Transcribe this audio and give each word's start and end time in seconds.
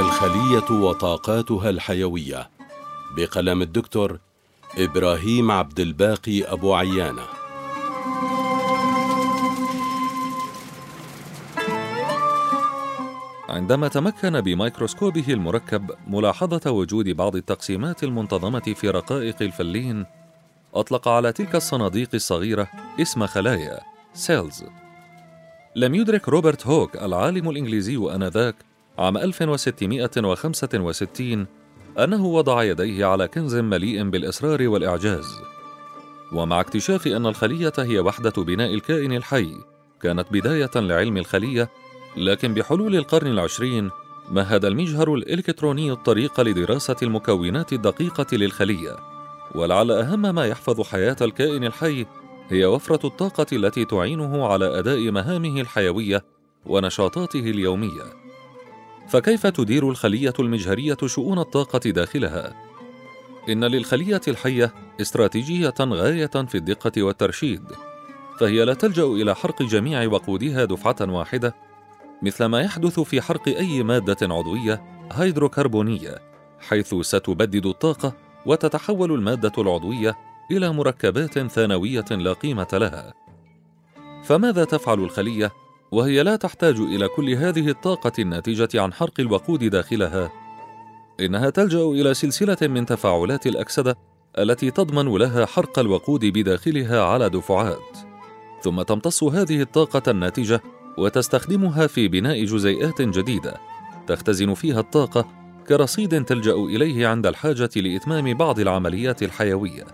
الخلية 0.00 0.70
وطاقاتها 0.70 1.70
الحيوية 1.70 2.50
بقلم 3.16 3.62
الدكتور 3.62 4.18
إبراهيم 4.78 5.50
عبد 5.50 5.80
الباقي 5.80 6.42
أبو 6.42 6.74
عيانة. 6.74 7.22
عندما 13.48 13.88
تمكن 13.88 14.40
بميكروسكوبه 14.40 15.24
المركب 15.28 15.90
ملاحظة 16.06 16.70
وجود 16.70 17.08
بعض 17.08 17.36
التقسيمات 17.36 18.04
المنتظمة 18.04 18.74
في 18.76 18.90
رقائق 18.90 19.42
الفلين 19.42 20.06
أطلق 20.74 21.08
على 21.08 21.32
تلك 21.32 21.54
الصناديق 21.54 22.08
الصغيرة 22.14 22.68
اسم 23.00 23.26
خلايا 23.26 23.80
سيلز. 24.14 24.64
لم 25.76 25.94
يدرك 25.94 26.28
روبرت 26.28 26.66
هوك 26.66 26.96
العالم 26.96 27.50
الإنجليزي 27.50 27.96
آنذاك 27.96 28.69
عام 29.00 29.16
1665 29.16 31.46
أنه 31.98 32.26
وضع 32.26 32.62
يديه 32.62 33.06
على 33.06 33.28
كنز 33.28 33.56
مليء 33.56 34.10
بالإصرار 34.10 34.68
والإعجاز 34.68 35.40
ومع 36.32 36.60
اكتشاف 36.60 37.06
أن 37.06 37.26
الخلية 37.26 37.72
هي 37.78 38.00
وحدة 38.00 38.42
بناء 38.42 38.74
الكائن 38.74 39.12
الحي 39.12 39.54
كانت 40.02 40.32
بداية 40.32 40.70
لعلم 40.76 41.16
الخلية 41.16 41.70
لكن 42.16 42.54
بحلول 42.54 42.96
القرن 42.96 43.26
العشرين 43.26 43.90
مهد 44.30 44.64
المجهر 44.64 45.14
الإلكتروني 45.14 45.92
الطريق 45.92 46.40
لدراسة 46.40 46.96
المكونات 47.02 47.72
الدقيقة 47.72 48.26
للخلية 48.32 48.96
ولعل 49.54 49.90
أهم 49.90 50.34
ما 50.34 50.46
يحفظ 50.46 50.80
حياة 50.80 51.16
الكائن 51.20 51.64
الحي 51.64 52.06
هي 52.48 52.66
وفرة 52.66 53.06
الطاقة 53.06 53.46
التي 53.52 53.84
تعينه 53.84 54.46
على 54.46 54.78
أداء 54.78 55.10
مهامه 55.10 55.60
الحيوية 55.60 56.24
ونشاطاته 56.66 57.40
اليومية. 57.40 58.19
فكيف 59.10 59.46
تدير 59.46 59.88
الخلية 59.88 60.32
المجهرية 60.38 60.96
شؤون 61.06 61.38
الطاقة 61.38 61.90
داخلها؟ 61.90 62.54
إن 63.48 63.64
للخلية 63.64 64.20
الحية 64.28 64.74
استراتيجية 65.00 65.74
غاية 65.80 66.26
في 66.26 66.54
الدقة 66.54 67.02
والترشيد، 67.02 67.62
فهي 68.40 68.64
لا 68.64 68.74
تلجأ 68.74 69.04
إلى 69.04 69.34
حرق 69.34 69.62
جميع 69.62 70.06
وقودها 70.06 70.64
دفعة 70.64 70.96
واحدة، 71.00 71.54
مثل 72.22 72.44
ما 72.44 72.60
يحدث 72.60 73.00
في 73.00 73.20
حرق 73.20 73.48
أي 73.48 73.82
مادة 73.82 74.34
عضوية 74.34 74.82
هيدروكربونية، 75.12 76.18
حيث 76.60 76.94
ستبدد 76.94 77.66
الطاقة 77.66 78.16
وتتحول 78.46 79.12
المادة 79.12 79.52
العضوية 79.58 80.16
إلى 80.50 80.72
مركبات 80.72 81.38
ثانوية 81.38 82.04
لا 82.10 82.32
قيمة 82.32 82.68
لها 82.72 83.14
فماذا 84.24 84.64
تفعل 84.64 84.98
الخلية 85.00 85.52
وهي 85.92 86.22
لا 86.22 86.36
تحتاج 86.36 86.80
إلى 86.80 87.08
كل 87.08 87.30
هذه 87.30 87.68
الطاقة 87.68 88.12
الناتجة 88.18 88.82
عن 88.82 88.92
حرق 88.92 89.20
الوقود 89.20 89.64
داخلها. 89.64 90.32
إنها 91.20 91.50
تلجأ 91.50 91.82
إلى 91.82 92.14
سلسلة 92.14 92.56
من 92.62 92.86
تفاعلات 92.86 93.46
الأكسدة 93.46 93.96
التي 94.38 94.70
تضمن 94.70 95.16
لها 95.18 95.46
حرق 95.46 95.78
الوقود 95.78 96.24
بداخلها 96.24 97.02
على 97.04 97.30
دفعات. 97.30 97.98
ثم 98.62 98.82
تمتص 98.82 99.24
هذه 99.24 99.60
الطاقة 99.60 100.10
الناتجة 100.10 100.62
وتستخدمها 100.98 101.86
في 101.86 102.08
بناء 102.08 102.44
جزيئات 102.44 103.02
جديدة 103.02 103.54
تختزن 104.06 104.54
فيها 104.54 104.80
الطاقة 104.80 105.26
كرصيد 105.68 106.24
تلجأ 106.24 106.54
إليه 106.54 107.06
عند 107.06 107.26
الحاجة 107.26 107.70
لإتمام 107.76 108.34
بعض 108.34 108.60
العمليات 108.60 109.22
الحيوية. 109.22 109.86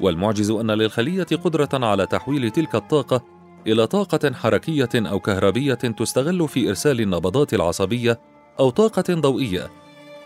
والمعجز 0.00 0.50
أن 0.50 0.70
للخلية 0.70 1.26
قدرة 1.44 1.68
على 1.72 2.06
تحويل 2.06 2.50
تلك 2.50 2.74
الطاقة 2.74 3.37
إلى 3.66 3.86
طاقة 3.86 4.32
حركية 4.32 4.88
أو 4.94 5.20
كهربية 5.20 5.74
تستغل 5.74 6.48
في 6.48 6.68
إرسال 6.68 7.00
النبضات 7.00 7.54
العصبية 7.54 8.20
أو 8.60 8.70
طاقة 8.70 9.14
ضوئية 9.14 9.70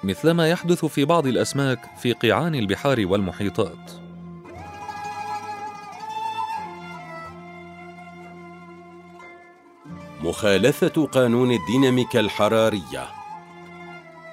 مثل 0.04 0.30
ما 0.30 0.48
يحدث 0.48 0.84
في 0.84 1.04
بعض 1.04 1.26
الأسماك 1.26 1.78
في 1.98 2.12
قيعان 2.12 2.54
البحار 2.54 3.06
والمحيطات. 3.06 3.92
مخالفة 10.24 11.06
قانون 11.06 11.52
الديناميكا 11.52 12.20
الحرارية. 12.20 13.06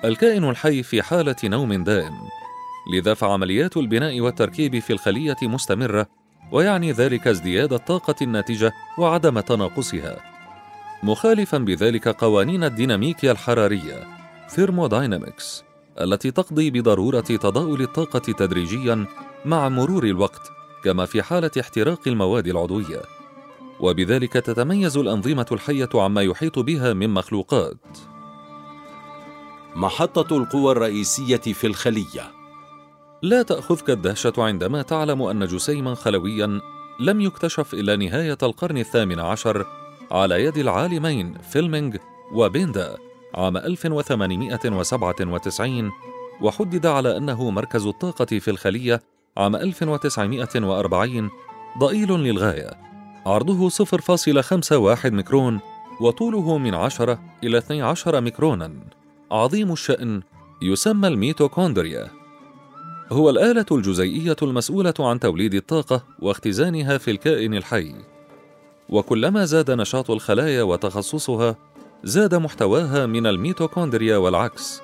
الكائن 0.05 0.49
الحي 0.49 0.83
في 0.83 1.01
حالة 1.01 1.35
نوم 1.43 1.83
دائم 1.83 2.13
لذا 2.93 3.13
فعمليات 3.13 3.77
البناء 3.77 4.21
والتركيب 4.21 4.79
في 4.79 4.93
الخلية 4.93 5.37
مستمرة 5.41 6.07
ويعني 6.51 6.91
ذلك 6.91 7.27
ازدياد 7.27 7.73
الطاقة 7.73 8.15
الناتجة 8.21 8.73
وعدم 8.97 9.39
تناقصها. 9.39 10.17
مخالفا 11.03 11.57
بذلك 11.57 12.07
قوانين 12.07 12.63
الديناميكيا 12.63 13.31
الحرارية 13.31 14.07
ثيرموداينامكس 14.49 15.63
التي 16.01 16.31
تقضي 16.31 16.71
بضرورة 16.71 17.19
تضاؤل 17.19 17.81
الطاقة 17.81 18.19
تدريجيا 18.19 19.05
مع 19.45 19.69
مرور 19.69 20.03
الوقت 20.03 20.51
كما 20.83 21.05
في 21.05 21.21
حالة 21.21 21.51
احتراق 21.59 22.07
المواد 22.07 22.47
العضوية. 22.47 23.01
وبذلك 23.79 24.33
تتميز 24.33 24.97
الأنظمة 24.97 25.45
الحية 25.51 25.89
عما 25.95 26.21
يحيط 26.21 26.59
بها 26.59 26.93
من 26.93 27.09
مخلوقات. 27.09 27.77
محطة 29.75 30.37
القوى 30.37 30.71
الرئيسية 30.71 31.37
في 31.37 31.67
الخلية. 31.67 32.38
لا 33.21 33.41
تأخذك 33.41 33.89
الدهشة 33.89 34.33
عندما 34.37 34.81
تعلم 34.81 35.21
أن 35.21 35.45
جسيما 35.45 35.95
خلويا 35.95 36.61
لم 36.99 37.21
يكتشف 37.21 37.73
إلى 37.73 37.97
نهاية 37.97 38.37
القرن 38.43 38.77
الثامن 38.77 39.19
عشر 39.19 39.65
على 40.11 40.43
يد 40.43 40.57
العالمين 40.57 41.37
فيلمينغ 41.37 41.95
وبيندا 42.31 42.97
عام 43.35 43.57
1897 43.57 45.91
وحدد 46.41 46.85
على 46.85 47.17
أنه 47.17 47.49
مركز 47.49 47.85
الطاقة 47.85 48.25
في 48.25 48.51
الخلية 48.51 49.01
عام 49.37 49.55
1940 49.55 51.29
ضئيل 51.79 52.11
للغاية. 52.11 52.71
عرضه 53.25 53.69
0.51 53.69 55.05
ميكرون 55.05 55.59
وطوله 56.01 56.57
من 56.57 56.75
10 56.75 57.19
إلى 57.43 57.57
12 57.57 58.21
ميكرونا. 58.21 58.71
عظيم 59.31 59.71
الشأن 59.71 60.21
يسمى 60.61 61.07
الميتوكوندريا. 61.07 62.18
هو 63.11 63.29
الآلة 63.29 63.65
الجزيئية 63.71 64.35
المسؤولة 64.41 64.93
عن 64.99 65.19
توليد 65.19 65.53
الطاقة 65.53 66.03
واختزانها 66.19 66.97
في 66.97 67.11
الكائن 67.11 67.53
الحي. 67.53 67.95
وكلما 68.89 69.45
زاد 69.45 69.71
نشاط 69.71 70.11
الخلايا 70.11 70.63
وتخصصها، 70.63 71.55
زاد 72.03 72.35
محتواها 72.35 73.05
من 73.05 73.27
الميتوكوندريا 73.27 74.17
والعكس. 74.17 74.81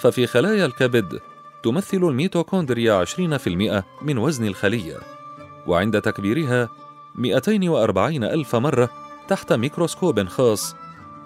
ففي 0.00 0.26
خلايا 0.26 0.66
الكبد 0.66 1.20
تمثل 1.62 1.96
الميتوكوندريا 1.96 2.94
20% 2.94 3.84
من 4.02 4.18
وزن 4.18 4.46
الخلية، 4.46 4.98
وعند 5.66 6.00
تكبيرها 6.00 6.68
240 7.14 8.24
ألف 8.24 8.56
مرة 8.56 8.90
تحت 9.28 9.52
ميكروسكوب 9.52 10.28
خاص، 10.28 10.74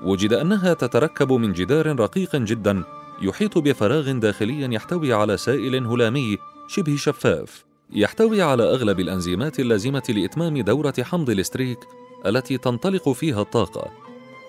وجد 0.03 0.33
أنها 0.33 0.75
تتركب 0.75 1.33
من 1.33 1.53
جدار 1.53 2.01
رقيق 2.01 2.37
جدا 2.37 2.85
يحيط 3.23 3.59
بفراغ 3.59 4.13
داخلي 4.13 4.75
يحتوي 4.75 5.13
على 5.13 5.37
سائل 5.37 5.87
هلامي 5.87 6.39
شبه 6.69 6.97
شفاف. 6.97 7.65
يحتوي 7.93 8.43
على 8.43 8.63
أغلب 8.63 9.01
الأنزيمات 9.01 9.61
اللازمة 9.61 10.03
لإتمام 10.09 10.59
دورة 10.59 10.95
حمض 11.01 11.31
الستريك 11.31 11.79
التي 12.27 12.59
تنطلق 12.59 13.09
فيها 13.09 13.43
الطاقة. 13.43 13.91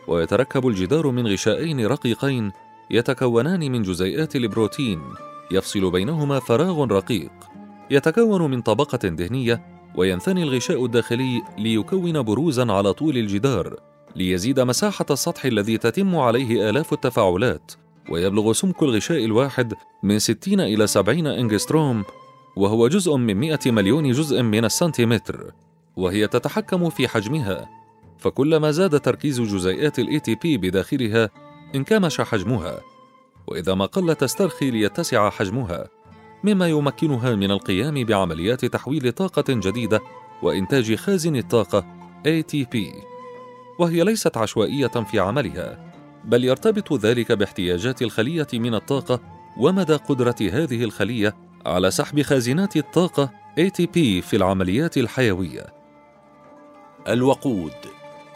ويتركب 0.07 0.67
الجدار 0.67 1.11
من 1.11 1.27
غشائين 1.27 1.85
رقيقين 1.85 2.51
يتكونان 2.91 3.71
من 3.71 3.81
جزيئات 3.81 4.35
البروتين. 4.35 5.01
يفصل 5.51 5.91
بينهما 5.91 6.39
فراغ 6.39 6.83
رقيق. 6.83 7.31
يتكون 7.91 8.51
من 8.51 8.61
طبقة 8.61 9.07
دهنية 9.07 9.61
وينثني 9.95 10.43
الغشاء 10.43 10.85
الداخلي 10.85 11.41
ليكون 11.57 12.21
بروزا 12.21 12.71
على 12.71 12.93
طول 12.93 13.17
الجدار 13.17 13.75
ليزيد 14.15 14.59
مساحة 14.59 15.05
السطح 15.11 15.45
الذي 15.45 15.77
تتم 15.77 16.15
عليه 16.15 16.69
آلاف 16.69 16.93
التفاعلات. 16.93 17.71
ويبلغ 18.09 18.53
سمك 18.53 18.83
الغشاء 18.83 19.25
الواحد 19.25 19.73
من 20.03 20.19
60 20.19 20.59
إلى 20.59 20.87
70 20.87 21.27
إنجستروم 21.27 22.03
وهو 22.55 22.87
جزء 22.87 23.15
من 23.15 23.37
100 23.37 23.59
مليون 23.65 24.11
جزء 24.11 24.41
من 24.41 24.65
السنتيمتر 24.65 25.51
وهي 25.95 26.27
تتحكم 26.27 26.89
في 26.89 27.07
حجمها. 27.07 27.69
فكلما 28.17 28.71
زاد 28.71 28.99
تركيز 28.99 29.41
جزيئات 29.41 29.99
ال 29.99 30.19
ATP 30.19 30.45
بداخلها 30.45 31.29
انكمش 31.75 32.21
حجمها. 32.21 32.81
وإذا 33.47 33.73
ما 33.73 33.85
قل 33.85 34.15
تسترخي 34.15 34.71
ليتسع 34.71 35.29
حجمها 35.29 35.87
مما 36.43 36.67
يمكنها 36.67 37.35
من 37.35 37.51
القيام 37.51 38.03
بعمليات 38.03 38.65
تحويل 38.65 39.11
طاقة 39.11 39.43
جديدة 39.49 40.01
وإنتاج 40.41 40.95
خازن 40.95 41.35
الطاقة 41.35 41.85
ATP 42.27 42.77
وهي 43.79 44.03
ليست 44.03 44.37
عشوائية 44.37 44.87
في 44.87 45.19
عملها. 45.19 45.94
بل 46.25 46.43
يرتبط 46.43 46.93
ذلك 46.93 47.31
باحتياجات 47.31 48.01
الخلية 48.01 48.47
من 48.53 48.75
الطاقة 48.75 49.19
ومدى 49.57 49.93
قدرة 49.95 50.35
هذه 50.41 50.83
الخلية 50.83 51.35
على 51.65 51.91
سحب 51.91 52.21
خازنات 52.21 52.77
الطاقة 52.77 53.31
ATP 53.59 53.93
في 54.21 54.33
العمليات 54.33 54.97
الحيوية. 54.97 55.65
الوقود 57.07 57.73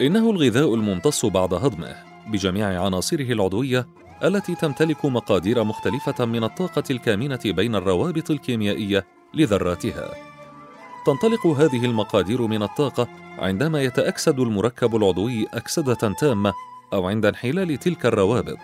إنه 0.00 0.30
الغذاء 0.30 0.74
الممتص 0.74 1.26
بعد 1.26 1.54
هضمه 1.54 1.96
بجميع 2.26 2.84
عناصره 2.84 3.32
العضوية 3.32 3.88
التي 4.24 4.54
تمتلك 4.54 5.04
مقادير 5.04 5.64
مختلفة 5.64 6.24
من 6.24 6.44
الطاقة 6.44 6.84
الكامنة 6.90 7.40
بين 7.44 7.74
الروابط 7.74 8.30
الكيميائية 8.30 9.06
لذراتها. 9.34 10.14
تنطلق 11.06 11.46
هذه 11.46 11.84
المقادير 11.84 12.42
من 12.42 12.62
الطاقة 12.62 13.08
عندما 13.38 13.82
يتأكسد 13.82 14.40
المركب 14.40 14.96
العضوي 14.96 15.46
أكسدة 15.54 15.94
تامة 15.94 16.52
أو 16.92 17.08
عند 17.08 17.26
انحلال 17.26 17.76
تلك 17.76 18.06
الروابط. 18.06 18.58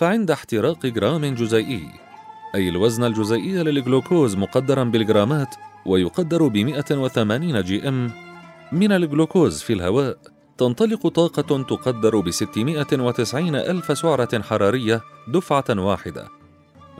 فعند 0.00 0.30
احتراق 0.30 0.86
جرام 0.86 1.34
جزيئي 1.34 1.90
أي 2.54 2.68
الوزن 2.68 3.04
الجزيئي 3.04 3.62
للجلوكوز 3.62 4.36
مقدرا 4.36 4.84
بالجرامات 4.84 5.54
ويقدر 5.86 6.48
ب 6.48 6.56
180 6.56 7.62
gm 7.62 8.10
من 8.72 8.92
الجلوكوز 8.92 9.62
في 9.62 9.72
الهواء 9.72 10.16
تنطلق 10.58 11.08
طاقة 11.08 11.62
تقدر 11.62 12.20
ب 12.20 12.30
690 12.30 13.54
ألف 13.54 13.98
سعرة 13.98 14.42
حرارية 14.42 15.00
دفعة 15.28 15.64
واحدة 15.70 16.28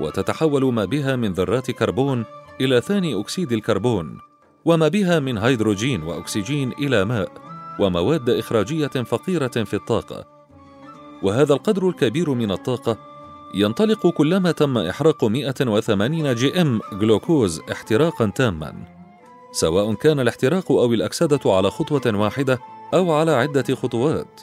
وتتحول 0.01 0.73
ما 0.73 0.85
بها 0.85 1.17
من 1.17 1.33
ذرات 1.33 1.71
كربون 1.71 2.25
إلى 2.61 2.81
ثاني 2.81 3.21
أكسيد 3.21 3.53
الكربون 3.53 4.19
وما 4.65 4.89
بها 4.89 5.21
من 5.21 5.39
هيدروجين 5.39 6.03
وأكسجين 6.03 6.73
إلى 6.73 7.05
ماء 7.05 7.50
ومواد 7.79 8.31
إخراجية 8.31 8.87
فقيرة 8.87 9.65
في 9.65 9.75
الطاقة. 9.75 10.25
وهذا 11.23 11.55
القدر 11.55 11.89
الكبير 11.89 12.31
من 12.31 12.51
الطاقة 12.51 12.99
ينطلق 13.55 14.07
كلما 14.07 14.53
تم 14.53 14.79
إحراق 14.79 15.25
180 15.25 16.35
جي 16.35 16.61
إم 16.61 16.81
جلوكوز 16.93 17.61
احتراقا 17.73 18.33
تاما. 18.35 18.75
سواء 19.53 19.95
كان 19.95 20.21
الاحتراق 20.21 20.73
أو 20.73 20.95
الأكسدة 20.95 21.41
على 21.47 21.71
خطوة 21.71 22.03
واحدة 22.07 22.59
أو 22.95 23.13
على 23.13 23.31
عدة 23.31 23.75
خطوات. 23.75 24.41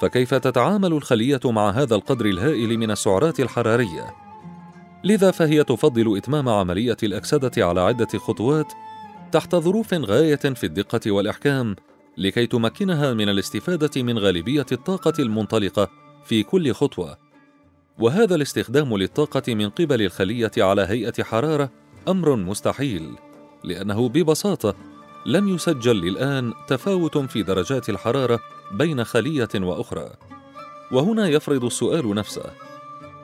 فكيف 0.00 0.34
تتعامل 0.34 0.92
الخلية 0.92 1.40
مع 1.44 1.70
هذا 1.70 1.94
القدر 1.94 2.26
الهائل 2.26 2.78
من 2.78 2.90
السعرات 2.90 3.40
الحرارية؟ 3.40 4.14
لذا 5.04 5.30
فهي 5.30 5.64
تفضل 5.64 6.16
إتمام 6.16 6.48
عملية 6.48 6.96
الأكسدة 7.02 7.66
على 7.66 7.80
عدة 7.80 8.18
خطوات 8.18 8.72
تحت 9.32 9.54
ظروف 9.54 9.94
غاية 9.94 10.36
في 10.36 10.64
الدقة 10.64 11.10
والإحكام 11.10 11.76
لكي 12.16 12.46
تمكنها 12.46 13.14
من 13.14 13.28
الاستفادة 13.28 14.02
من 14.02 14.18
غالبية 14.18 14.66
الطاقة 14.72 15.12
المنطلقة 15.18 15.90
في 16.24 16.42
كل 16.42 16.72
خطوة. 16.72 17.18
وهذا 17.98 18.34
الاستخدام 18.34 18.96
للطاقة 18.96 19.54
من 19.54 19.70
قبل 19.70 20.02
الخلية 20.02 20.50
على 20.58 20.82
هيئة 20.82 21.22
حرارة 21.22 21.70
أمر 22.08 22.36
مستحيل، 22.36 23.10
لأنه 23.64 24.08
ببساطة 24.08 24.74
لم 25.26 25.48
يسجل 25.48 25.96
للآن 26.00 26.52
تفاوت 26.68 27.18
في 27.18 27.42
درجات 27.42 27.90
الحرارة 27.90 28.40
بين 28.72 29.04
خلية 29.04 29.48
وأخرى. 29.54 30.10
وهنا 30.92 31.28
يفرض 31.28 31.64
السؤال 31.64 32.14
نفسه: 32.14 32.44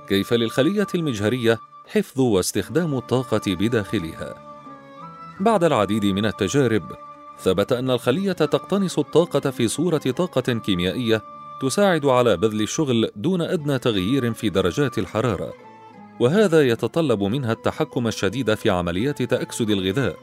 كيف 0.08 0.32
للخلية 0.32 0.86
المجهرية 0.94 1.58
حفظ 1.86 2.20
واستخدام 2.20 2.94
الطاقة 2.94 3.40
بداخلها؟ 3.46 4.34
بعد 5.40 5.64
العديد 5.64 6.06
من 6.06 6.26
التجارب، 6.26 7.05
ثبت 7.38 7.72
أن 7.72 7.90
الخلية 7.90 8.32
تقتنص 8.32 8.98
الطاقة 8.98 9.50
في 9.50 9.68
صورة 9.68 9.98
طاقة 9.98 10.52
كيميائية 10.52 11.22
تساعد 11.60 12.06
على 12.06 12.36
بذل 12.36 12.62
الشغل 12.62 13.10
دون 13.16 13.42
أدنى 13.42 13.78
تغيير 13.78 14.32
في 14.32 14.48
درجات 14.48 14.98
الحرارة، 14.98 15.52
وهذا 16.20 16.68
يتطلب 16.68 17.22
منها 17.22 17.52
التحكم 17.52 18.06
الشديد 18.06 18.54
في 18.54 18.70
عمليات 18.70 19.22
تأكسد 19.22 19.70
الغذاء، 19.70 20.16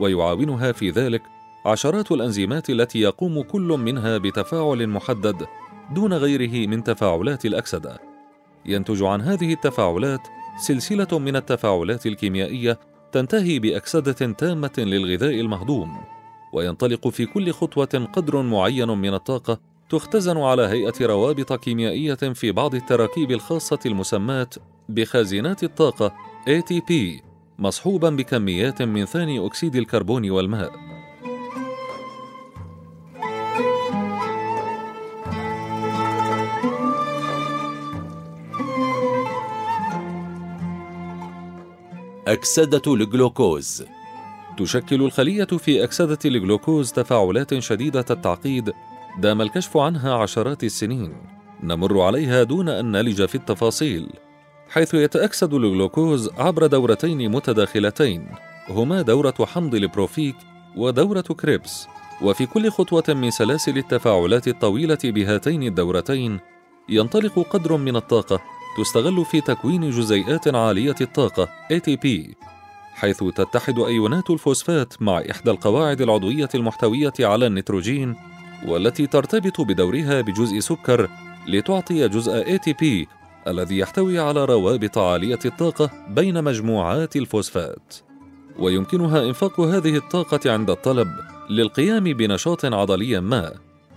ويعاونها 0.00 0.72
في 0.72 0.90
ذلك 0.90 1.22
عشرات 1.66 2.12
الأنزيمات 2.12 2.70
التي 2.70 3.00
يقوم 3.00 3.42
كل 3.42 3.62
منها 3.62 4.18
بتفاعل 4.18 4.86
محدد 4.86 5.46
دون 5.94 6.12
غيره 6.12 6.66
من 6.66 6.84
تفاعلات 6.84 7.44
الأكسدة. 7.46 7.98
ينتج 8.66 9.02
عن 9.02 9.20
هذه 9.20 9.52
التفاعلات 9.52 10.20
سلسلة 10.58 11.18
من 11.18 11.36
التفاعلات 11.36 12.06
الكيميائية 12.06 12.78
تنتهي 13.12 13.58
بأكسدة 13.58 14.32
تامة 14.32 14.72
للغذاء 14.78 15.40
المهضوم، 15.40 16.00
وينطلق 16.52 17.08
في 17.08 17.26
كل 17.26 17.52
خطوة 17.52 18.08
قدر 18.12 18.42
معين 18.42 18.88
من 18.88 19.14
الطاقة 19.14 19.60
تختزن 19.90 20.36
على 20.36 20.62
هيئة 20.62 21.06
روابط 21.06 21.52
كيميائية 21.52 22.14
في 22.14 22.52
بعض 22.52 22.74
التراكيب 22.74 23.30
الخاصة 23.30 23.78
المسماة 23.86 24.48
بخازنات 24.88 25.64
الطاقة 25.64 26.12
ATP 26.48 26.92
مصحوبا 27.58 28.10
بكميات 28.10 28.82
من 28.82 29.04
ثاني 29.04 29.46
أكسيد 29.46 29.76
الكربون 29.76 30.30
والماء. 30.30 30.72
أكسدة 42.26 42.82
الجلوكوز. 42.94 43.84
تشكل 44.56 45.02
الخلية 45.02 45.44
في 45.44 45.84
أكسدة 45.84 46.18
الجلوكوز 46.24 46.92
تفاعلات 46.92 47.58
شديدة 47.58 48.04
التعقيد 48.10 48.72
دام 49.18 49.42
الكشف 49.42 49.76
عنها 49.76 50.14
عشرات 50.14 50.64
السنين. 50.64 51.12
نمر 51.62 52.00
عليها 52.00 52.42
دون 52.42 52.68
أن 52.68 52.92
نلج 52.92 53.24
في 53.24 53.34
التفاصيل 53.34 54.08
حيث 54.68 54.94
يتأكسد 54.94 55.54
الجلوكوز 55.54 56.30
عبر 56.38 56.66
دورتين 56.66 57.30
متداخلتين. 57.30 58.28
هما 58.68 59.02
دورة 59.02 59.34
حمض 59.40 59.74
البيروفيك 59.74 60.36
ودورة 60.76 61.20
كريبس. 61.20 61.86
وفي 62.22 62.46
كل 62.46 62.70
خطوة 62.70 63.04
من 63.08 63.30
سلاسل 63.30 63.78
التفاعلات 63.78 64.48
الطويلة 64.48 64.98
بهاتين 65.04 65.62
الدورتين 65.62 66.40
ينطلق 66.88 67.38
قدر 67.38 67.76
من 67.76 67.96
الطاقة 67.96 68.40
تستغل 68.78 69.24
في 69.24 69.40
تكوين 69.40 69.90
جزيئات 69.90 70.54
عالية 70.54 70.94
الطاقة 71.00 71.48
ATP 71.72 72.08
حيث 72.94 73.24
تتحد 73.24 73.78
أيونات 73.78 74.30
الفوسفات 74.30 75.02
مع 75.02 75.22
إحدى 75.30 75.50
القواعد 75.50 76.00
العضوية 76.00 76.48
المحتوية 76.54 77.12
على 77.20 77.46
النيتروجين 77.46 78.16
والتي 78.66 79.06
ترتبط 79.06 79.60
بدورها 79.60 80.20
بجزء 80.20 80.58
سكر 80.58 81.08
لتعطي 81.48 82.08
جزء 82.08 82.56
ATP 82.56 83.08
الذي 83.48 83.78
يحتوي 83.78 84.18
على 84.18 84.44
روابط 84.44 84.98
عالية 84.98 85.38
الطاقة 85.44 85.90
بين 86.08 86.44
مجموعات 86.44 87.16
الفوسفات. 87.16 87.94
ويمكنها 88.58 89.26
إنفاق 89.26 89.60
هذه 89.60 89.96
الطاقة 89.96 90.52
عند 90.52 90.70
الطلب 90.70 91.08
للقيام 91.50 92.04
بنشاط 92.04 92.64
عضلي 92.64 93.20
ما 93.20 93.52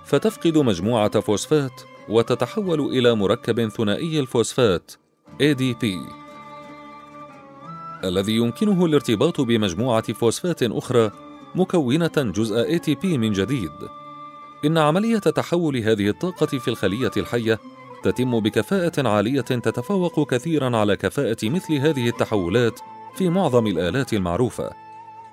فتفقد 0.06 0.58
مجموعة 0.58 1.20
فوسفات 1.20 1.82
وتتحول 2.10 2.80
إلى 2.80 3.16
مركب 3.16 3.68
ثنائي 3.68 4.20
الفوسفات 4.20 4.92
ADP 5.42 5.86
الذي 8.08 8.36
يمكنه 8.36 8.86
الارتباط 8.86 9.42
بمجموعة 9.42 10.14
فوسفات 10.14 10.64
أخرى 10.64 11.12
مكونة 11.56 12.12
جزء 12.18 12.78
ATP 12.78 13.06
من 13.06 13.32
جديد. 13.32 13.72
إن 14.66 14.78
عملية 14.78 15.20
تحول 15.20 15.78
هذه 15.78 16.10
الطاقة 16.10 16.46
في 16.46 16.68
الخلية 16.68 17.12
الحية 17.18 17.60
تتم 18.04 18.40
بكفاءة 18.40 19.08
عالية 19.08 19.42
تتفوق 19.42 20.30
كثيرا 20.30 20.78
على 20.78 20.96
كفاءة 20.96 21.38
مثل 21.44 21.74
هذه 21.74 22.10
التحولات 22.10 22.80
في 23.16 23.30
معظم 23.30 23.68
الآلات 23.68 24.14
المعروفة. 24.14 24.70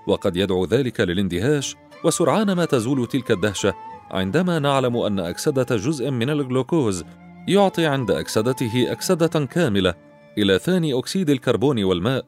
وقد 0.06 0.36
يدعو 0.36 0.64
ذلك 0.64 1.00
للاندهاش 1.00 1.76
وسرعان 2.04 2.52
ما 2.52 2.64
تزول 2.64 3.06
تلك 3.06 3.30
الدهشة 3.30 3.74
عندما 4.10 4.58
نعلم 4.58 4.96
أن 4.96 5.20
أكسدة 5.20 5.76
جزء 5.76 6.10
من 6.10 6.30
الجلوكوز 6.30 7.04
يعطي 7.48 7.86
عند 7.86 8.10
أكسدته 8.10 8.92
أكسدة 8.92 9.46
كاملة 9.46 9.94
إلى 10.38 10.58
ثاني 10.58 10.98
أكسيد 10.98 11.30
الكربون 11.30 11.84
والماء 11.84 12.24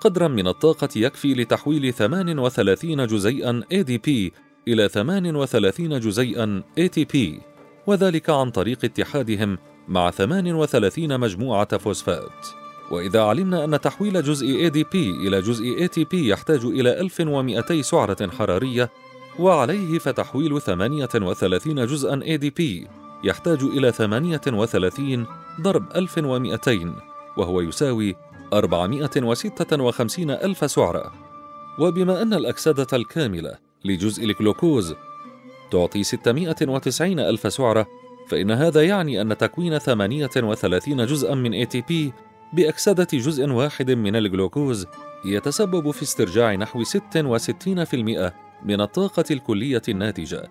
قدرا 0.00 0.28
من 0.28 0.46
الطاقة 0.46 0.88
يكفي 0.96 1.34
لتحويل 1.34 1.94
38 1.94 3.06
جزيئا 3.06 3.62
ADP 3.74 4.32
إلى 4.68 4.88
38 4.88 6.00
جزيئا 6.00 6.62
ATP 6.80 7.18
وذلك 7.86 8.30
عن 8.30 8.50
طريق 8.50 8.78
اتحادهم 8.84 9.58
مع 9.88 10.10
38 10.10 11.20
مجموعة 11.20 11.78
فوسفات. 11.78 12.46
وإذا 12.90 13.20
علمنا 13.22 13.64
أن 13.64 13.80
تحويل 13.80 14.22
جزء 14.22 14.46
ADP 14.46 14.94
إلى 14.94 15.40
جزء 15.40 15.86
ATP 15.86 16.14
يحتاج 16.14 16.64
إلى 16.64 17.00
1200 17.00 17.82
سعرة 17.82 18.30
حرارية 18.30 18.90
وعليه 19.38 19.98
فتحويل 19.98 20.60
38 20.60 21.86
جزءا 21.86 22.20
ADP 22.20 22.62
يحتاج 23.24 23.62
إلى 23.62 23.92
38 23.92 25.26
ضرب 25.60 25.84
1200 25.96 26.94
وهو 27.36 27.60
يساوي 27.60 28.16
456 28.52 30.30
ألف 30.30 30.70
سعرة. 30.70 31.12
وبما 31.78 32.22
أن 32.22 32.34
الأكسدة 32.34 32.86
الكاملة 32.92 33.58
لجزء 33.84 34.24
الجلوكوز 34.24 34.94
تعطي 35.70 36.02
690 36.02 37.20
ألف 37.20 37.52
سعرة 37.52 37.86
فإن 38.28 38.50
هذا 38.50 38.82
يعني 38.82 39.20
أن 39.20 39.38
تكوين 39.38 39.78
38 39.78 41.06
جزءا 41.06 41.34
من 41.34 41.64
ATP 41.64 41.92
بأكسدة 42.52 43.08
جزء 43.12 43.50
واحد 43.50 43.90
من 43.90 44.16
الجلوكوز 44.16 44.86
يتسبب 45.24 45.90
في 45.90 46.02
استرجاع 46.02 46.54
نحو 46.54 46.84
66% 46.84 48.32
من 48.64 48.80
الطاقة 48.80 49.24
الكلية 49.30 49.82
الناتجة. 49.88 50.48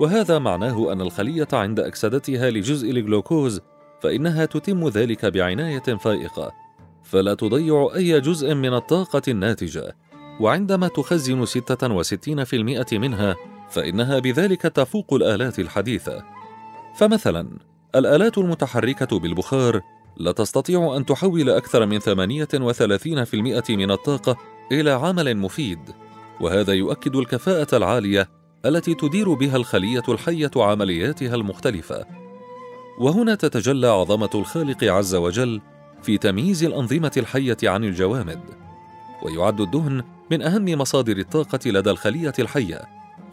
وهذا 0.00 0.38
معناه 0.38 0.92
أن 0.92 1.00
الخلية 1.00 1.48
عند 1.52 1.80
أكسدتها 1.80 2.50
لجزء 2.50 2.90
الجلوكوز 2.90 3.60
فإنها 4.02 4.44
تتم 4.44 4.88
ذلك 4.88 5.26
بعناية 5.26 5.78
فائقة. 5.78 6.65
فلا 7.10 7.34
تضيع 7.34 7.90
أي 7.94 8.20
جزء 8.20 8.54
من 8.54 8.74
الطاقة 8.74 9.22
الناتجة. 9.28 9.96
وعندما 10.40 10.88
تخزن 10.88 11.44
66% 11.44 12.98
منها 12.98 13.36
فإنها 13.70 14.18
بذلك 14.18 14.62
تفوق 14.62 15.14
الآلات 15.14 15.58
الحديثة. 15.58 16.24
فمثلا 16.96 17.48
الآلات 17.94 18.38
المتحركة 18.38 19.18
بالبخار 19.18 19.80
لا 20.16 20.32
تستطيع 20.32 20.96
أن 20.96 21.06
تحول 21.06 21.50
أكثر 21.50 21.86
من 21.86 21.98
38% 21.98 23.76
من 23.76 23.90
الطاقة 23.90 24.36
إلى 24.72 24.90
عمل 24.90 25.36
مفيد. 25.36 25.78
وهذا 26.40 26.72
يؤكد 26.72 27.16
الكفاءة 27.16 27.76
العالية 27.76 28.28
التي 28.64 28.94
تدير 28.94 29.34
بها 29.34 29.56
الخلية 29.56 30.02
الحية 30.08 30.50
عملياتها 30.56 31.34
المختلفة. 31.34 32.06
وهنا 32.98 33.34
تتجلى 33.34 33.86
عظمة 33.86 34.30
الخالق 34.34 34.84
عز 34.84 35.14
وجل 35.14 35.60
في 36.06 36.18
تمييز 36.18 36.64
الأنظمة 36.64 37.12
الحية 37.16 37.56
عن 37.62 37.84
الجوامد 37.84 38.40
ويعد 39.22 39.60
الدهن 39.60 40.02
من 40.30 40.42
أهم 40.42 40.64
مصادر 40.64 41.16
الطاقة 41.16 41.58
لدى 41.70 41.90
الخلية 41.90 42.32
الحية 42.38 42.80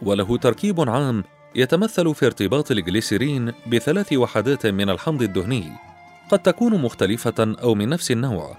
وله 0.02 0.36
تركيب 0.36 0.90
عام 0.90 1.24
يتمثل 1.54 2.14
في 2.14 2.26
ارتباط 2.26 2.70
الجليسيرين 2.70 3.52
بثلاث 3.66 4.12
وحدات 4.12 4.66
من 4.66 4.90
الحمض 4.90 5.22
الدهني 5.22 5.72
قد 6.30 6.38
تكون 6.38 6.82
مختلفة 6.82 7.54
أو 7.62 7.74
من 7.74 7.88
نفس 7.88 8.10
النوع 8.10 8.56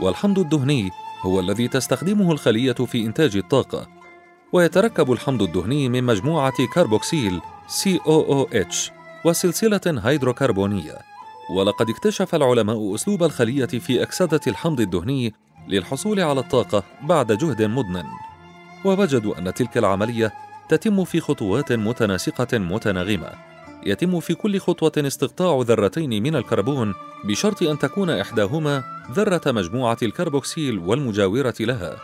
والحمض 0.00 0.38
الدهني 0.38 0.90
هو 1.22 1.40
الذي 1.40 1.68
تستخدمه 1.68 2.32
الخلية 2.32 2.72
في 2.72 3.06
إنتاج 3.06 3.36
الطاقة 3.36 3.86
ويتركب 4.52 5.12
الحمض 5.12 5.42
الدهني 5.42 5.88
من 5.88 6.04
مجموعة 6.04 6.66
كاربوكسيل 6.74 7.40
COOH 7.68 8.90
وسلسلة 9.24 10.00
هيدروكربونية. 10.04 11.13
ولقد 11.50 11.90
اكتشف 11.90 12.34
العلماء 12.34 12.94
أسلوب 12.94 13.22
الخلية 13.22 13.66
في 13.66 14.02
أكسدة 14.02 14.40
الحمض 14.46 14.80
الدهني 14.80 15.34
للحصول 15.68 16.20
على 16.20 16.40
الطاقة 16.40 16.82
بعد 17.02 17.32
جهد 17.32 17.62
مضن 17.62 18.04
ووجدوا 18.84 19.38
أن 19.38 19.54
تلك 19.54 19.78
العملية 19.78 20.32
تتم 20.68 21.04
في 21.04 21.20
خطوات 21.20 21.72
متناسقة 21.72 22.58
متناغمة. 22.58 23.30
يتم 23.86 24.20
في 24.20 24.34
كل 24.34 24.58
خطوة 24.58 24.92
استقطاع 24.98 25.60
ذرتين 25.62 26.22
من 26.22 26.36
الكربون 26.36 26.94
بشرط 27.24 27.62
أن 27.62 27.78
تكون 27.78 28.10
إحداهما 28.10 28.84
ذرة 29.12 29.52
مجموعة 29.52 29.98
الكربوكسيل 30.02 30.78
والمجاورة 30.78 31.54
لها. 31.60 31.96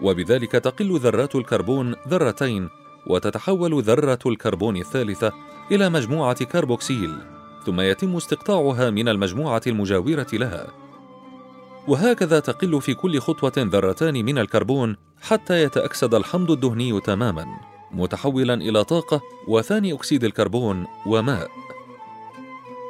وبذلك 0.00 0.52
تقل 0.52 0.98
ذرات 0.98 1.34
الكربون 1.34 1.94
ذرتين 2.08 2.68
وتتحول 3.06 3.82
ذرة 3.82 4.18
الكربون 4.26 4.76
الثالثة 4.76 5.32
إلى 5.70 5.88
مجموعة 5.88 6.44
كربوكسيل. 6.44 7.18
ثم 7.66 7.80
يتم 7.80 8.16
استقطاعها 8.16 8.90
من 8.90 9.08
المجموعة 9.08 9.62
المجاورة 9.66 10.26
لها. 10.32 10.66
وهكذا 11.88 12.40
تقل 12.40 12.80
في 12.80 12.94
كل 12.94 13.20
خطوة 13.20 13.52
ذرتان 13.58 14.14
من 14.24 14.38
الكربون 14.38 14.96
حتى 15.22 15.62
يتأكسد 15.62 16.14
الحمض 16.14 16.50
الدهني 16.50 17.00
تماما 17.00 17.46
متحولا 17.90 18.54
إلى 18.54 18.84
طاقة 18.84 19.20
وثاني 19.48 19.92
أكسيد 19.92 20.24
الكربون 20.24 20.86
وماء. 21.06 21.50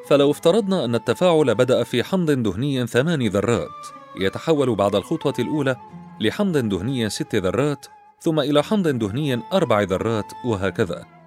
فلو 0.07 0.31
افترضنا 0.31 0.85
أن 0.85 0.95
التفاعل 0.95 1.55
بدأ 1.55 1.85
في 1.85 2.03
حمض 2.05 2.31
دهني 2.31 2.87
ثمان 2.87 3.29
ذرات 3.29 3.87
يتحول 4.17 4.75
بعد 4.75 4.95
الخطوة 4.95 5.35
الأولى 5.39 5.77
لحمض 6.21 6.57
دهني 6.57 7.11
ست 7.11 7.35
ذرات 7.35 7.87
ثم 8.21 8.41
إلى 8.41 8.63
حمض 8.63 8.89
دهني 8.89 9.41
أربع 9.53 9.83
ذرات 9.83 10.33
وهكذا. 10.45 11.22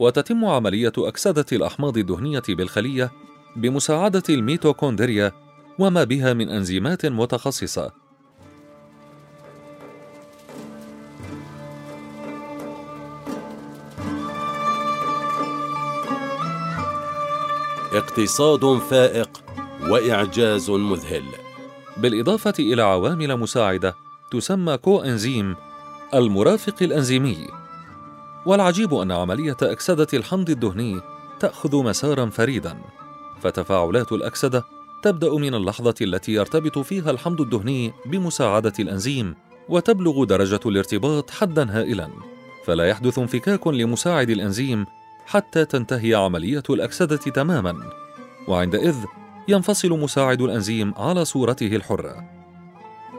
وتتم 0.00 0.44
عملية 0.44 0.92
أكسدة 0.98 1.46
الأحماض 1.52 1.98
الدهنية 1.98 2.42
بالخلية 2.48 3.12
بمساعدة 3.56 4.22
الميتوكوندريا 4.28 5.32
وما 5.78 6.04
بها 6.04 6.32
من 6.32 6.48
أنزيمات 6.48 7.06
متخصصة. 7.06 7.92
اقتصاد 17.92 18.78
فائق 18.78 19.42
وإعجاز 19.82 20.70
مذهل. 20.70 21.24
بالإضافة 21.96 22.54
إلى 22.58 22.82
عوامل 22.82 23.36
مساعدة 23.36 23.94
تسمى 24.32 24.76
كو 24.76 25.00
أنزيم 25.00 25.56
المرافق 26.14 26.82
الأنزيمي. 26.82 27.59
والعجيب 28.46 28.94
أن 28.94 29.12
عملية 29.12 29.56
أكسدة 29.62 30.06
الحمض 30.14 30.50
الدهني 30.50 31.00
تأخذ 31.40 31.76
مسارا 31.76 32.26
فريدا 32.26 32.76
فتفاعلات 33.40 34.12
الأكسدة 34.12 34.64
تبدأ 35.02 35.34
من 35.34 35.54
اللحظة 35.54 35.94
التي 36.00 36.32
يرتبط 36.32 36.78
فيها 36.78 37.10
الحمض 37.10 37.40
الدهني 37.40 37.92
بمساعدة 38.06 38.72
الأنزيم 38.78 39.34
وتبلغ 39.68 40.24
درجة 40.24 40.60
الارتباط 40.66 41.30
حدا 41.30 41.70
هائلا. 41.70 42.08
فلا 42.64 42.86
يحدث 42.86 43.18
انفكاك 43.18 43.66
لمساعد 43.66 44.30
الأنزيم 44.30 44.86
حتى 45.26 45.64
تنتهي 45.64 46.14
عملية 46.14 46.62
الأكسدة 46.70 47.16
تماما. 47.16 47.76
وعندئذ 48.48 48.96
ينفصل 49.48 49.90
مساعد 49.90 50.42
الأنزيم 50.42 50.94
على 50.96 51.24
صورته 51.24 51.76
الحرة. 51.76 52.24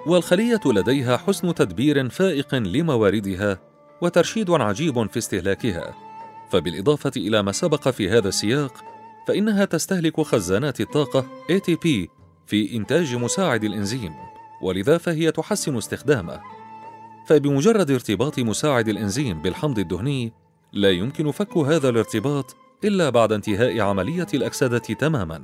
والخلية 0.07 0.61
لديها 0.65 1.17
حسن 1.17 1.55
تدبير 1.55 2.09
فائق 2.09 2.55
لمواردها 2.55 3.70
وترشيد 4.01 4.51
عجيب 4.51 5.11
في 5.11 5.17
استهلاكها. 5.17 5.95
فبالإضافة 6.49 7.11
إلى 7.17 7.43
ما 7.43 7.51
سبق 7.51 7.89
في 7.89 8.09
هذا 8.09 8.29
السياق 8.29 8.73
فإنها 9.27 9.65
تستهلك 9.65 10.21
خزانات 10.21 10.81
الطاقة 10.81 11.25
ATP 11.51 11.87
في 12.47 12.75
إنتاج 12.75 13.15
مساعد 13.15 13.63
الإنزيم 13.63 14.13
ولذا 14.61 14.97
فهي 14.97 15.31
تحسن 15.31 15.77
استخدامه. 15.77 16.41
فبمجرد 17.27 17.91
ارتباط 17.91 18.39
مساعد 18.39 18.89
الإنزيم 18.89 19.41
بالحمض 19.41 19.79
الدهني 19.79 20.33
لا 20.73 20.91
يمكن 20.91 21.31
فك 21.31 21.57
هذا 21.57 21.89
الارتباط 21.89 22.55
إلا 22.83 23.09
بعد 23.09 23.31
انتهاء 23.31 23.79
عملية 23.79 24.27
الأكسدة 24.33 24.77
تماماً. 24.77 25.41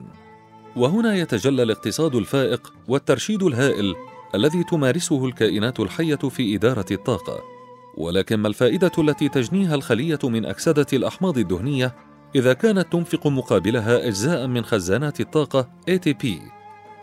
وهنا 0.76 1.16
يتجلى 1.16 1.64
الاقتصاد 1.64 2.16
الفائق 2.16 2.74
والترشيد 2.88 3.44
الهائل 3.44 3.96
الذي 4.36 4.64
تمارسه 4.64 5.26
الكائنات 5.26 5.80
الحية 5.80 6.16
في 6.16 6.56
إدارة 6.56 6.86
الطاقة. 6.92 7.57
ولكن 7.98 8.36
ما 8.36 8.48
الفائدة 8.48 8.92
التي 8.98 9.30
تجنيها 9.30 9.76
الخلية 9.76 10.20
من 10.24 10.46
أكسدة 10.46 10.86
الأحماض 10.94 11.38
الدهنية 11.38 11.96
إذا 12.36 12.54
كانت 12.54 12.94
تنفق 12.94 13.28
مقابلها 13.28 14.08
أجزاء 14.08 14.48
من 14.48 14.66
خزانات 14.66 15.20
الطاقة 15.20 15.70
ATP 15.90 16.28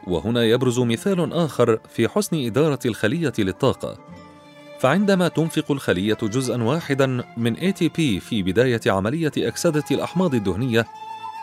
وهنا 0.06 0.44
يبرز 0.44 0.78
مثال 0.80 1.32
آخر 1.32 1.78
في 1.88 2.08
حسن 2.08 2.46
إدارة 2.46 2.78
الخلية 2.86 3.32
للطاقة. 3.38 3.98
فعندما 4.80 5.28
تنفق 5.28 5.72
الخلية 5.72 6.18
جزءا 6.22 6.62
واحدا 6.62 7.24
من 7.36 7.56
ATP 7.56 7.96
في 8.20 8.42
بداية 8.42 8.80
عملية 8.86 9.32
أكسدة 9.38 9.84
الأحماض 9.90 10.34
الدهنية 10.34 10.86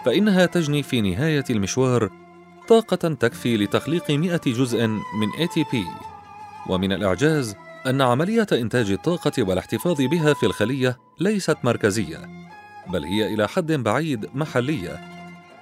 فإنها 0.06 0.46
تجني 0.46 0.84
في 0.84 1.02
نهاية 1.02 1.44
المشوار 1.50 2.10
طاقة 2.68 2.96
تكفي 2.96 3.58
لتخليق 3.58 4.12
100 4.12 4.40
جزء 4.46 4.88
من 4.88 5.30
ATP 5.48 5.76
ومن 6.70 6.92
الإعجاز 6.92 7.56
أن 7.88 8.02
عملية 8.02 8.48
إنتاج 8.52 8.92
الطاقة 8.92 9.44
والاحتفاظ 9.44 10.02
بها 10.02 10.34
في 10.34 10.46
الخلية 10.46 10.98
ليست 11.20 11.58
مركزية 11.64 12.30
بل 12.88 13.04
هي 13.04 13.34
إلى 13.34 13.48
حد 13.48 13.72
بعيد 13.72 14.30
محلية 14.34 15.00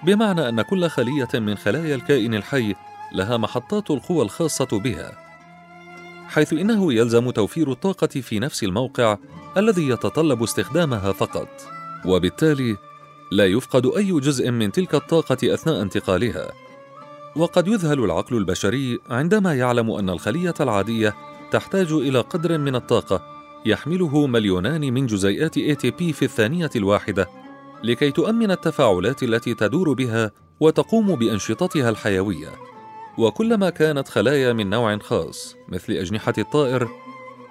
بمعنى 0.03 0.49
أن 0.49 0.61
كل 0.61 0.89
خلية 0.89 1.29
من 1.33 1.55
خلايا 1.55 1.95
الكائن 1.95 2.33
الحي 2.33 2.75
لها 3.11 3.37
محطات 3.37 3.91
القوى 3.91 4.21
الخاصة 4.23 4.79
بها 4.79 5.29
حيث 6.29 6.53
إنه 6.53 6.93
يلزم 6.93 7.31
توفير 7.31 7.71
الطاقة 7.71 8.07
في 8.07 8.39
نفس 8.39 8.63
الموقع 8.63 9.17
الذي 9.57 9.89
يتطلب 9.89 10.43
استخدامها 10.43 11.11
فقط. 11.11 11.47
وبالتالي 12.05 12.77
لا 13.31 13.45
يفقد 13.45 13.85
أي 13.85 14.11
جزء 14.11 14.51
من 14.51 14.71
تلك 14.71 14.95
الطاقة 14.95 15.53
أثناء 15.53 15.81
انتقالها. 15.81 16.51
وقد 17.35 17.67
يذهل 17.67 18.03
العقل 18.03 18.37
البشري 18.37 18.99
عندما 19.09 19.55
يعلم 19.55 19.91
أن 19.91 20.09
الخلية 20.09 20.53
العادية 20.59 21.15
تحتاج 21.51 21.91
إلى 21.91 22.19
قدر 22.19 22.57
من 22.57 22.75
الطاقة. 22.75 23.21
يحمله 23.65 24.27
مليونان 24.27 24.93
من 24.93 25.05
جزيئات 25.05 25.59
ATP 25.59 26.03
في 26.13 26.21
الثانية 26.21 26.69
الواحدة 26.75 27.29
لكي 27.83 28.11
تؤمن 28.11 28.51
التفاعلات 28.51 29.23
التي 29.23 29.53
تدور 29.53 29.93
بها 29.93 30.31
وتقوم 30.59 31.15
بأنشطتها 31.15 31.89
الحيوية. 31.89 32.49
وكلما 33.17 33.69
كانت 33.69 34.07
خلايا 34.07 34.53
من 34.53 34.69
نوع 34.69 34.97
خاص 34.97 35.55
مثل 35.69 35.93
أجنحة 35.93 36.33
الطائر 36.37 36.89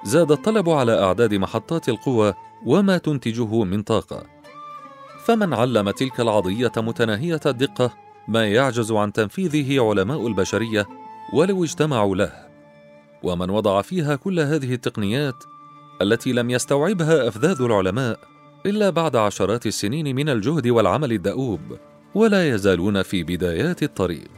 زاد 0.05 0.33
الطلب 0.33 0.71
على 0.71 1.03
أعداد 1.03 1.35
محطات 1.35 1.89
القوى 1.89 2.35
وما 2.67 2.99
تنتجه 2.99 3.65
من 3.65 3.83
طاقة. 3.83 4.23
فمن 5.25 5.55
علم 5.55 5.91
تلك 5.91 6.21
العضية 6.21 6.73
متناهية 6.77 7.41
الدقة 7.47 7.95
ما 8.29 8.47
يعجز 8.47 8.93
عن 8.93 9.13
تنفيذه 9.13 9.89
علماء 9.89 10.27
البشرية 10.27 10.87
ولو 11.33 11.65
اجتمعوا 11.65 12.17
له. 12.17 12.48
ومن 13.23 13.51
وضع 13.51 13.83
فيها 13.83 14.17
كل 14.17 14.41
هذه 14.41 14.75
التقنيات 14.75 15.45
التي 16.03 16.33
لم 16.33 16.51
يستوعبها 16.51 17.29
أفذاذ 17.29 17.63
العلماء 17.63 18.19
إلا 18.67 18.91
بعد 18.91 19.17
عشرات 19.17 19.67
السنين 19.67 20.17
من 20.17 20.29
الجهد 20.29 20.69
والعمل 20.69 21.13
الدؤوب 21.13 21.61
ولا 22.15 22.49
يزالون 22.49 23.03
في 23.03 23.23
بدايات 23.23 23.83
الطريق. 23.83 24.38